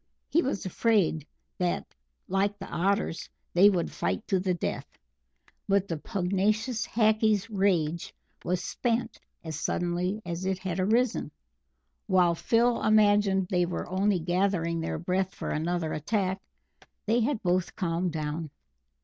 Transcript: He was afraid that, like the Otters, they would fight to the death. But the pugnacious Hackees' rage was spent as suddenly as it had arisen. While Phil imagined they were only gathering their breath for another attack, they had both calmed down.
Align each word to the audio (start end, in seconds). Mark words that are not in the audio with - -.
He 0.31 0.41
was 0.41 0.65
afraid 0.65 1.27
that, 1.59 1.85
like 2.27 2.57
the 2.57 2.65
Otters, 2.67 3.29
they 3.53 3.69
would 3.69 3.91
fight 3.91 4.27
to 4.29 4.39
the 4.39 4.55
death. 4.55 4.97
But 5.67 5.87
the 5.87 5.97
pugnacious 5.97 6.87
Hackees' 6.87 7.49
rage 7.51 8.11
was 8.43 8.63
spent 8.63 9.19
as 9.43 9.59
suddenly 9.59 10.19
as 10.25 10.43
it 10.43 10.57
had 10.57 10.79
arisen. 10.79 11.29
While 12.07 12.33
Phil 12.33 12.81
imagined 12.81 13.47
they 13.51 13.67
were 13.67 13.87
only 13.87 14.17
gathering 14.17 14.79
their 14.81 14.97
breath 14.97 15.35
for 15.35 15.51
another 15.51 15.93
attack, 15.93 16.41
they 17.05 17.19
had 17.19 17.43
both 17.43 17.75
calmed 17.75 18.11
down. 18.13 18.49